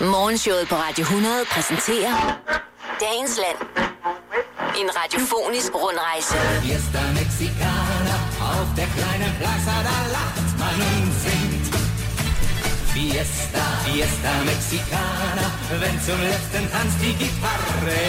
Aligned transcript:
Morgenshowet 0.00 0.68
på 0.68 0.74
Radio 0.74 1.02
100 1.02 1.34
præsenterer 1.54 2.14
Dagens 3.00 3.34
Land. 3.44 3.58
En 4.80 4.88
radiofonisk 4.98 5.72
rundrejse. 5.84 6.36
Fiesta 6.66 7.02
Mexicana, 7.20 8.16
auf 8.50 8.68
der 8.78 8.88
kleinen 8.96 9.32
Plaza, 9.40 9.74
da 9.88 9.98
lacht 10.16 10.50
man 10.62 10.76
und 10.90 11.12
singt. 11.24 11.74
Fiesta, 12.94 13.64
Fiesta 13.86 14.32
Mexicana, 14.50 15.46
wenn 15.82 15.96
zum 16.06 16.18
letzten 16.30 16.64
Tanz 16.72 16.92
die 17.02 17.14
Gitarre. 17.22 18.00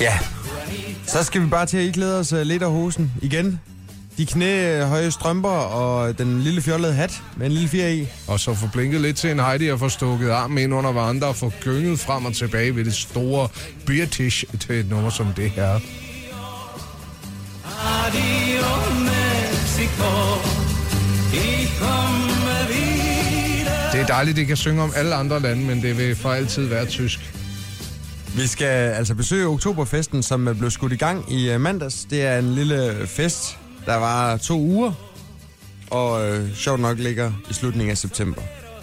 Ja, 0.00 0.18
så 1.06 1.22
skal 1.22 1.40
vi 1.42 1.46
bare 1.46 1.66
til 1.66 1.76
at 1.76 1.84
iklæde 1.84 2.18
os 2.18 2.32
uh, 2.32 2.40
lidt 2.40 2.62
af 2.62 2.70
hosen 2.70 3.12
igen. 3.22 3.60
De 4.18 4.26
knæhøje 4.26 5.10
strømper 5.10 5.48
og 5.48 6.18
den 6.18 6.40
lille 6.40 6.62
fjollede 6.62 6.92
hat 6.92 7.22
med 7.36 7.46
en 7.46 7.52
lille 7.52 7.68
fjer 7.68 7.88
i. 7.88 8.08
Og 8.28 8.40
så 8.40 8.54
få 8.54 8.66
blinket 8.72 9.00
lidt 9.00 9.16
til 9.16 9.30
en 9.30 9.40
Heidi 9.40 9.68
og 9.68 9.78
få 9.78 9.88
stukket 9.88 10.30
armen 10.30 10.58
ind 10.58 10.74
under 10.74 10.92
hverandre 10.92 11.26
og 11.26 11.36
få 11.36 11.52
gynget 11.60 12.00
frem 12.00 12.24
og 12.24 12.34
tilbage 12.34 12.76
ved 12.76 12.84
det 12.84 12.94
store 12.94 13.48
British 13.86 14.44
til 14.60 14.74
et 14.74 14.90
nummer 14.90 15.10
som 15.10 15.26
det 15.36 15.50
her. 15.50 15.80
Adio 18.04 18.66
Mexico. 19.00 20.56
Det 23.96 24.02
er 24.02 24.06
dejligt, 24.06 24.36
det 24.36 24.46
kan 24.46 24.56
synge 24.56 24.82
om 24.82 24.92
alle 24.96 25.14
andre 25.14 25.40
lande, 25.40 25.66
men 25.66 25.82
det 25.82 25.98
vil 25.98 26.16
for 26.16 26.30
altid 26.30 26.66
være 26.66 26.86
tysk. 26.86 27.34
Vi 28.36 28.46
skal 28.46 28.66
altså 28.66 29.14
besøge 29.14 29.46
Oktoberfesten, 29.46 30.22
som 30.22 30.48
øh, 30.48 30.58
blev 30.58 30.70
skudt 30.70 30.92
i 30.92 30.96
gang 30.96 31.32
i 31.32 31.54
uh, 31.54 31.60
mandags. 31.60 32.06
Det 32.10 32.22
er 32.22 32.38
en 32.38 32.54
lille 32.54 33.06
fest, 33.06 33.58
der 33.86 33.94
var 33.96 34.36
to 34.36 34.58
uger, 34.60 34.92
og 35.90 36.28
øh, 36.28 36.54
sjovt 36.56 36.80
nok 36.80 36.98
ligger 36.98 37.32
i 37.50 37.54
slutningen 37.54 37.90
af 37.90 37.98
september. 37.98 38.42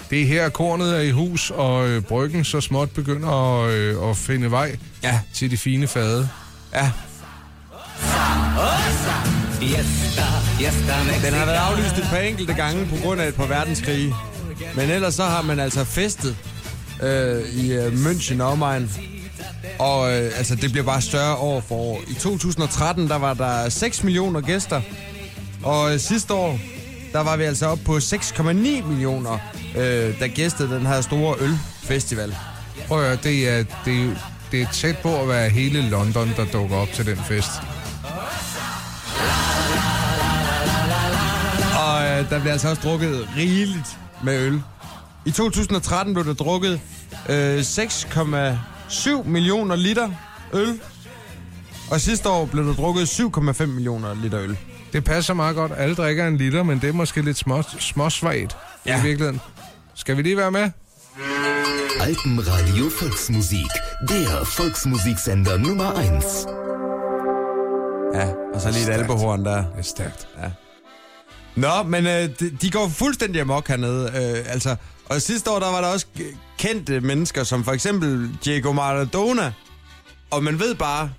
Det 0.10 0.22
er 0.22 0.26
her, 0.26 0.50
kornet 0.50 0.96
er 0.98 1.02
i 1.02 1.12
hus, 1.12 1.50
og 1.56 1.88
øh, 1.90 2.02
bryggen 2.02 2.44
så 2.44 2.62
småt 2.62 2.90
begynder 2.92 3.64
at, 3.64 3.72
øh, 3.74 4.10
at 4.10 4.18
finde 4.18 4.52
vej 4.52 4.78
Ja, 5.04 5.20
til 5.34 5.52
de 5.52 5.58
fine 5.58 5.88
fade. 5.88 6.30
ja. 6.74 6.92
Den 11.26 11.34
har 11.34 11.46
været 11.46 11.56
aflyst 11.58 11.98
et 11.98 12.04
par 12.10 12.18
enkelte 12.18 12.54
gange 12.54 12.86
på 12.86 12.96
grund 13.04 13.22
af 13.22 13.28
et 13.28 13.36
par 13.36 13.46
verdenskrige. 13.46 14.16
Men 14.76 14.90
ellers 14.90 15.14
så 15.16 15.24
har 15.24 15.42
man 15.42 15.60
altså 15.60 15.84
festet 15.84 16.36
øh, 17.04 17.42
i 17.42 17.74
øh, 17.74 17.94
München 17.94 18.42
omegn. 18.42 18.92
Og 19.80 20.12
øh, 20.12 20.32
altså, 20.38 20.56
det 20.56 20.72
bliver 20.72 20.86
bare 20.86 21.02
større 21.02 21.36
år 21.36 21.62
for 21.68 21.76
år. 21.76 22.02
I 22.08 22.14
2013, 22.14 23.08
der 23.10 23.16
var 23.16 23.34
der 23.34 23.70
6 23.70 24.04
millioner 24.04 24.42
gæster. 24.42 24.82
Og 25.64 25.94
øh, 25.94 26.00
sidste 26.00 26.34
år, 26.34 26.60
der 27.14 27.20
var 27.20 27.38
vi 27.38 27.44
altså 27.44 27.68
op 27.68 27.80
på 27.86 27.98
6,9 27.98 28.44
millioner, 28.88 29.38
øh, 29.76 30.20
der 30.20 30.28
gæstede 30.28 30.76
den 30.76 30.86
her 30.86 31.02
store 31.02 31.36
ølfestival. 31.40 32.36
Prøv 32.88 33.00
at 33.00 33.06
høre, 33.08 33.18
det 33.24 33.50
er, 33.50 33.64
det, 33.86 34.04
er- 34.04 34.32
det 34.52 34.62
er 34.62 34.68
tæt 34.74 34.98
på 34.98 35.22
at 35.22 35.28
være 35.28 35.50
hele 35.50 35.90
London, 35.90 36.34
der 36.38 36.46
dukker 36.46 36.76
op 36.76 36.88
til 36.94 37.06
den 37.06 37.18
fest. 37.18 37.50
Og 41.88 42.04
øh, 42.04 42.30
der 42.30 42.40
bliver 42.40 42.52
altså 42.52 42.70
også 42.70 42.82
drukket 42.82 43.28
rigeligt 43.38 43.98
med 44.24 44.40
øl. 44.40 44.62
I 45.26 45.32
2013 45.32 46.14
blev 46.14 46.26
der 46.26 46.34
drukket 46.34 46.80
øh, 47.30 47.64
6,7 48.94 49.28
millioner 49.28 49.76
liter 49.76 50.10
øl. 50.54 50.82
Og 51.92 52.02
sidste 52.02 52.30
år 52.30 52.46
blev 52.46 52.66
der 52.66 52.74
drukket 52.74 53.02
7,5 53.06 53.66
millioner 53.66 54.16
liter 54.24 54.40
øl. 54.42 54.58
Det 54.94 55.04
passer 55.04 55.34
meget 55.34 55.56
godt. 55.56 55.72
Alle 55.78 55.96
drikker 55.96 56.28
en 56.28 56.38
liter, 56.38 56.64
men 56.64 56.82
det 56.82 56.90
er 56.90 56.94
måske 56.94 57.22
lidt 57.22 57.38
små, 57.38 57.62
småsvagt 57.80 58.58
ja. 58.86 58.92
Ja. 58.92 59.00
i 59.00 59.04
virkeligheden. 59.04 59.42
Skal 59.96 60.18
vi 60.18 60.22
lige 60.22 60.38
være 60.38 60.52
med? 60.52 60.70
Alpenradio 62.02 62.90
Volksmusik. 63.02 63.72
Der 64.10 64.62
Volksmusiksender 64.64 65.58
Nummer 65.58 65.92
1. 65.92 66.00
Ja, 68.20 68.28
og 68.54 68.62
så 68.62 68.72
lige 68.72 68.84
et 68.84 68.90
albehorn 68.90 69.46
der. 69.46 69.56
Det 69.58 69.66
er 69.78 69.82
stærkt. 69.82 70.28
Nå, 71.56 71.84
men 71.84 72.08
øh, 72.08 72.30
de, 72.40 72.50
de 72.62 72.72
går 72.72 72.88
fuldstændig 72.88 73.42
amok 73.42 73.68
hernede. 73.68 74.06
Øh, 74.06 74.54
altså, 74.54 74.76
og 75.06 75.22
sidste 75.22 75.52
år, 75.52 75.60
der 75.60 75.72
var 75.72 75.82
der 75.82 75.88
også 75.88 76.06
kendte 76.58 77.00
mennesker, 77.00 77.44
som 77.44 77.64
for 77.64 77.72
eksempel 77.72 78.30
Diego 78.46 78.72
Maradona. 78.72 79.54
Og 80.32 80.44
man 80.44 80.60
ved 80.60 80.76
bare, 80.76 81.10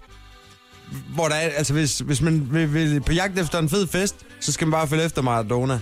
hvor 1.14 1.28
der 1.28 1.34
er, 1.34 1.50
altså 1.50 1.72
hvis, 1.72 1.98
hvis 1.98 2.20
man 2.20 2.48
vil, 2.50 2.74
vil 2.74 3.00
på 3.00 3.12
jagt 3.12 3.38
efter 3.38 3.58
en 3.58 3.68
fed 3.68 3.86
fest, 3.86 4.16
så 4.40 4.52
skal 4.52 4.66
man 4.66 4.72
bare 4.72 4.88
følge 4.88 5.04
efter 5.04 5.22
Maradona. 5.22 5.80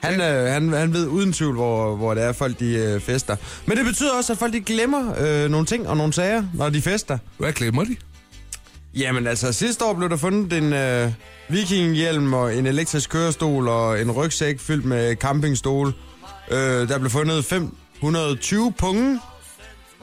Han, 0.00 0.20
øh, 0.20 0.52
han, 0.52 0.72
han 0.72 0.92
ved 0.92 1.06
uden 1.06 1.32
tvivl, 1.32 1.54
hvor, 1.54 1.96
hvor 1.96 2.14
det 2.14 2.22
er, 2.22 2.32
folk 2.32 2.60
de 2.60 2.74
øh, 2.74 3.00
fester. 3.00 3.36
Men 3.66 3.76
det 3.76 3.84
betyder 3.84 4.12
også, 4.16 4.32
at 4.32 4.38
folk 4.38 4.52
de 4.52 4.60
glemmer 4.60 5.14
øh, 5.20 5.50
nogle 5.50 5.66
ting 5.66 5.88
og 5.88 5.96
nogle 5.96 6.12
sager, 6.12 6.44
når 6.54 6.70
de 6.70 6.82
fester. 6.82 7.18
Hvad 7.38 7.52
glemmer 7.52 7.84
de? 7.84 7.96
Jamen 8.96 9.26
altså, 9.26 9.52
sidste 9.52 9.84
år 9.84 9.92
blev 9.94 10.08
der 10.10 10.16
fundet 10.16 10.52
en 10.52 10.72
øh, 10.72 11.10
vikinghjelm 11.48 12.32
og 12.34 12.56
en 12.56 12.66
elektrisk 12.66 13.10
kørestol 13.10 13.68
og 13.68 14.00
en 14.00 14.10
rygsæk 14.10 14.60
fyldt 14.60 14.84
med 14.84 15.16
campingstol. 15.16 15.92
Øh, 16.50 16.58
der 16.88 16.98
blev 16.98 17.10
fundet 17.10 17.44
520 17.44 18.72
punge, 18.78 19.20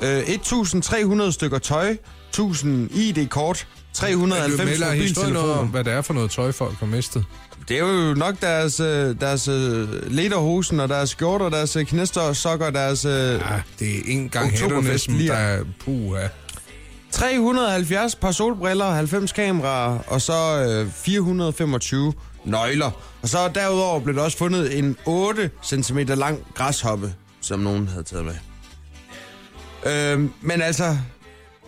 øh, 0.01 0.09
1300 0.19 1.31
stykker 1.31 1.57
tøj, 1.59 1.95
1000 2.29 2.91
ID-kort, 2.91 3.67
390 3.93 4.69
melder 4.69 4.91
historien 4.93 5.33
noget 5.33 5.51
om, 5.51 5.57
mobiltelefoner. 5.57 5.71
hvad 5.71 5.83
det 5.83 5.93
er 5.93 6.01
for 6.01 6.13
noget 6.13 6.31
tøj, 6.31 6.51
folk 6.51 6.75
har 6.79 6.85
mistet. 6.85 7.25
Det 7.69 7.79
er 7.79 7.81
jo 8.07 8.13
nok 8.13 8.41
deres, 8.41 8.79
øh, 8.79 9.15
deres 9.21 9.47
øh, 9.47 10.11
lederhosen 10.11 10.79
og 10.79 10.89
deres 10.89 11.09
skjorter, 11.09 11.49
deres 11.49 11.75
øh, 11.75 11.85
knæster, 11.85 12.33
sokker, 12.33 12.69
deres... 12.69 13.05
Ja, 13.05 13.11
det 13.79 13.97
er 13.97 14.01
en 14.05 14.29
gang 14.29 14.51
Oktoberfest 14.53 15.11
hætterne, 15.11 15.27
der 15.27 15.33
er- 15.33 15.57
er 15.59 15.63
puha. 15.85 16.27
370 17.11 18.15
par 18.15 18.31
solbriller, 18.31 18.85
90 18.85 19.31
kameraer, 19.31 19.99
og 20.07 20.21
så 20.21 20.65
øh, 20.69 20.91
425 20.91 22.13
nøgler. 22.45 22.91
Og 23.21 23.29
så 23.29 23.37
derudover 23.55 23.99
blev 23.99 24.15
der 24.15 24.21
også 24.21 24.37
fundet 24.37 24.77
en 24.77 24.97
8 25.05 25.49
cm 25.63 25.97
lang 25.97 26.39
græshoppe, 26.53 27.13
som 27.41 27.59
nogen 27.59 27.87
havde 27.87 28.03
taget 28.03 28.25
med. 28.25 28.35
Øh, 29.85 30.29
men 30.41 30.61
altså, 30.61 30.97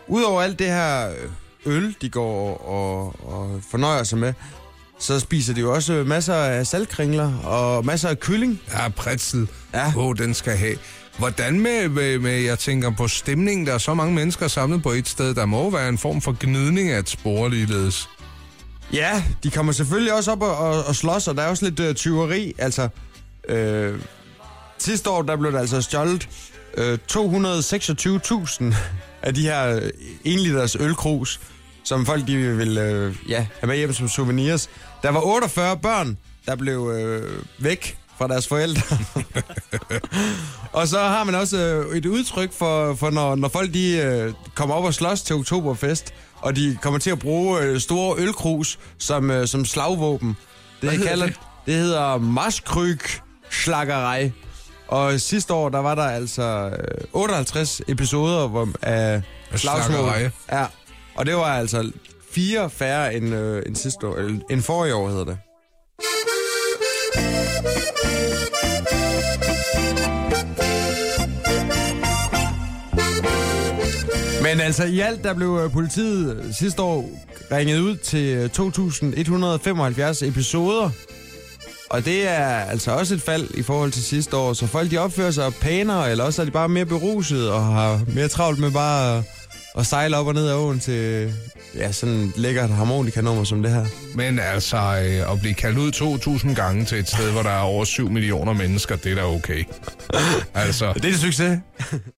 udover 0.08 0.42
alt 0.42 0.60
det 0.60 0.68
her 0.68 1.10
øh, 1.10 1.76
øl, 1.76 1.96
de 2.02 2.10
går 2.10 2.58
og, 2.58 3.16
og 3.28 3.62
fornøjer 3.72 4.04
sig 4.04 4.18
med, 4.18 4.34
så 5.00 5.20
spiser 5.20 5.54
de 5.54 5.62
jo 5.62 5.74
også 5.74 6.04
masser 6.08 6.34
af 6.34 6.68
saltkringler 6.68 7.38
og 7.38 7.86
masser 7.86 8.10
af 8.10 8.20
kylling. 8.20 8.62
Ja, 8.72 8.90
pretzel. 8.90 9.48
Ja. 9.74 9.88
Åh, 9.88 9.98
oh, 9.98 10.16
den 10.18 10.34
skal 10.34 10.58
have. 10.58 10.78
Hvordan 11.18 11.60
med, 11.60 11.90
med, 11.90 12.20
med, 12.20 12.42
jeg 12.42 12.60
tænker 12.60 12.92
på 12.92 13.08
stemningen, 13.08 13.68
der 13.68 13.74
er 13.74 13.78
så 13.78 13.94
mange 13.94 14.14
mennesker 14.14 14.48
samlet 14.48 14.84
på 14.84 14.92
et 14.92 15.08
sted, 15.08 15.36
der 15.36 15.46
må 15.46 15.70
være 15.70 15.90
en 15.90 15.98
form 15.98 16.22
for 16.22 16.36
gnidning 16.40 16.90
af 16.90 17.00
et 17.00 17.10
spor 17.10 17.48
ligeledes. 17.50 18.10
Ja, 18.94 19.24
de 19.44 19.52
kommer 19.52 19.72
selvfølgelig 19.74 20.14
også 20.14 20.32
op 20.32 20.42
og, 20.42 20.58
og, 20.58 20.84
og 20.86 20.96
slås, 20.96 21.28
og 21.28 21.36
der 21.36 21.42
er 21.42 21.48
også 21.48 21.66
lidt 21.66 21.80
øh, 21.80 21.96
tyveri. 21.96 22.54
Altså, 22.58 22.90
øh, 23.50 24.00
sidste 24.78 25.10
år, 25.10 25.22
der 25.22 25.36
blev 25.36 25.52
der 25.52 25.60
altså 25.60 25.82
stjålet 25.82 26.30
øh, 26.78 26.98
226.000 27.12 28.76
af 29.22 29.34
de 29.34 29.42
her 29.42 29.76
øh, 29.76 29.82
1 30.24 30.40
liters 30.40 30.76
ølkrus, 30.76 31.40
som 31.84 32.06
folk 32.06 32.28
de 32.28 32.38
vil 32.38 32.78
øh, 32.78 33.16
ja, 33.28 33.46
have 33.60 33.68
med 33.68 33.78
hjem 33.78 33.94
som 33.94 34.08
souvenirs. 34.08 34.70
Der 35.04 35.10
var 35.12 35.22
48 35.22 35.78
børn, 35.78 36.18
der 36.46 36.56
blev 36.56 36.92
øh, 36.96 37.44
væk 37.60 37.98
fra 38.18 38.28
deres 38.28 38.48
forældre. 38.48 38.98
og 40.80 40.88
så 40.88 41.00
har 41.00 41.24
man 41.24 41.36
også 41.36 41.58
øh, 41.58 41.98
et 41.98 42.06
udtryk 42.06 42.54
for, 42.54 42.96
for 42.96 43.10
når, 43.10 43.36
når 43.36 43.48
folk 43.48 43.74
de, 43.74 43.98
øh, 43.98 44.34
kommer 44.56 44.76
op 44.76 44.84
og 44.84 44.94
slås 44.94 45.22
til 45.22 45.36
Oktoberfest, 45.36 46.14
og 46.42 46.56
de 46.56 46.78
kommer 46.82 47.00
til 47.00 47.10
at 47.10 47.20
bruge 47.20 47.62
øh, 47.62 47.80
store 47.80 48.16
ølkrus 48.20 48.80
som, 48.98 49.32
øh, 49.32 49.48
som 49.48 49.66
slagvåben. 49.66 50.38
Det, 50.82 50.90
Hvad 50.90 51.08
kalder, 51.08 51.26
det? 51.26 51.40
det? 51.66 51.74
hedder 51.74 52.18
maskryg 52.18 53.00
slaggerej. 53.50 54.32
Og 54.88 55.20
sidste 55.20 55.54
år, 55.54 55.70
der 55.70 55.80
var 55.80 55.96
der 55.96 56.04
altså 56.04 56.70
øh, 56.70 57.08
58 57.14 57.82
episoder 57.88 58.48
hvor, 58.48 58.70
af 58.82 59.22
slagsmål. 59.56 60.10
Ja, 60.52 60.66
og 61.16 61.26
det 61.26 61.36
var 61.36 61.44
altså 61.44 61.92
fire 62.32 62.70
færre 62.70 63.16
end, 63.16 63.36
øh, 63.36 63.64
end 63.66 63.76
sidste 63.76 64.08
år, 64.08 64.16
eller 64.16 64.40
end 64.50 64.62
forrige 64.62 64.96
år 64.96 65.10
hedder 65.10 65.26
det. 65.26 65.38
Men 74.44 74.62
altså 74.62 74.84
i 74.84 75.00
alt, 75.00 75.24
der 75.24 75.34
blev 75.34 75.60
øh, 75.64 75.72
politiet 75.72 76.38
øh, 76.38 76.54
sidste 76.54 76.82
år 76.82 77.10
ringet 77.52 77.80
ud 77.80 77.96
til 77.96 78.36
øh, 78.36 78.50
2.175 80.20 80.28
episoder. 80.28 80.90
Og 81.90 82.06
det 82.06 82.28
er 82.28 82.46
altså 82.46 82.92
også 82.92 83.14
et 83.14 83.22
fald 83.22 83.50
i 83.54 83.62
forhold 83.62 83.92
til 83.92 84.04
sidste 84.04 84.38
år, 84.38 84.54
så 84.54 84.68
folk 84.68 84.92
de 84.92 84.98
opfører 84.98 85.32
sig 85.32 85.54
pænere, 85.62 86.12
eller 86.12 86.24
også 86.24 86.42
er 86.42 86.46
de 86.46 86.52
bare 86.52 86.70
mere 86.70 86.86
beruset 86.86 87.52
og 87.52 87.66
har 87.66 88.02
mere 88.16 88.28
travlt 88.28 88.60
med 88.60 88.72
bare 88.72 89.24
at 89.78 89.86
sejle 89.86 90.18
op 90.18 90.28
og 90.28 90.34
ned 90.34 90.48
af 90.48 90.56
åen 90.56 90.80
til, 90.80 91.34
ja, 91.76 91.92
sådan 91.92 92.16
et 92.16 92.38
lækkert 92.38 92.70
harmonikanummer 92.70 93.44
som 93.44 93.64
det 93.64 93.72
her. 93.72 93.86
Men 94.16 94.40
altså, 94.40 94.78
øh, 94.78 95.32
at 95.32 95.40
blive 95.40 95.54
kaldt 95.54 95.78
ud 95.78 95.92
2.000 96.48 96.54
gange 96.54 96.86
til 96.86 97.00
et 97.00 97.08
sted, 97.10 97.32
hvor 97.32 97.44
der 97.44 97.50
er 97.50 97.60
over 97.60 97.84
7 97.84 98.10
millioner 98.10 98.54
mennesker, 98.54 98.96
det 98.96 99.12
er 99.12 99.16
da 99.16 99.24
okay. 99.26 99.64
altså, 100.54 100.94
Det 100.94 101.06
er 101.06 101.10
en 101.10 101.18
succes. 101.18 101.60